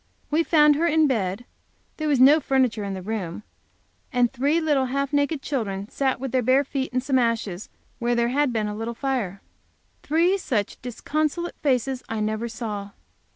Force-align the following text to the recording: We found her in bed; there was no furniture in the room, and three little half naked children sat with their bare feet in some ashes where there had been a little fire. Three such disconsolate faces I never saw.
We 0.31 0.41
found 0.41 0.77
her 0.77 0.87
in 0.87 1.05
bed; 1.05 1.45
there 1.97 2.07
was 2.07 2.19
no 2.19 2.39
furniture 2.39 2.83
in 2.83 2.95
the 2.95 3.03
room, 3.03 3.43
and 4.11 4.33
three 4.33 4.59
little 4.59 4.85
half 4.87 5.13
naked 5.13 5.43
children 5.43 5.89
sat 5.89 6.19
with 6.19 6.31
their 6.31 6.41
bare 6.41 6.63
feet 6.63 6.91
in 6.91 7.01
some 7.01 7.19
ashes 7.19 7.69
where 7.99 8.15
there 8.15 8.29
had 8.29 8.51
been 8.51 8.67
a 8.67 8.73
little 8.75 8.95
fire. 8.95 9.43
Three 10.01 10.39
such 10.39 10.81
disconsolate 10.81 11.59
faces 11.61 12.01
I 12.09 12.19
never 12.19 12.47
saw. 12.47 12.93